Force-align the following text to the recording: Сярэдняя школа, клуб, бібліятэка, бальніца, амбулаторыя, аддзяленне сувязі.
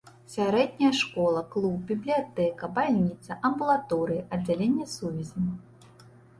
Сярэдняя 0.35 0.89
школа, 0.99 1.43
клуб, 1.55 1.75
бібліятэка, 1.91 2.71
бальніца, 2.79 3.39
амбулаторыя, 3.53 4.27
аддзяленне 4.39 4.85
сувязі. 4.99 5.49